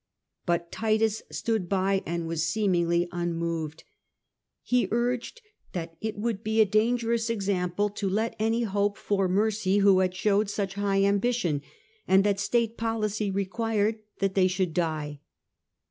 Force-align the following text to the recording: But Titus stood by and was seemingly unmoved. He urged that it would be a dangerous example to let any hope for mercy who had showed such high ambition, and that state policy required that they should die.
But 0.47 0.71
Titus 0.71 1.21
stood 1.29 1.69
by 1.69 2.01
and 2.07 2.27
was 2.27 2.47
seemingly 2.47 3.07
unmoved. 3.11 3.83
He 4.63 4.87
urged 4.89 5.43
that 5.73 5.95
it 6.01 6.17
would 6.17 6.43
be 6.43 6.59
a 6.59 6.65
dangerous 6.65 7.29
example 7.29 7.87
to 7.91 8.09
let 8.09 8.35
any 8.39 8.63
hope 8.63 8.97
for 8.97 9.29
mercy 9.29 9.77
who 9.77 9.99
had 9.99 10.15
showed 10.15 10.49
such 10.49 10.73
high 10.73 11.03
ambition, 11.03 11.61
and 12.07 12.23
that 12.23 12.39
state 12.39 12.77
policy 12.79 13.29
required 13.29 13.99
that 14.17 14.33
they 14.33 14.47
should 14.47 14.73
die. 14.73 15.19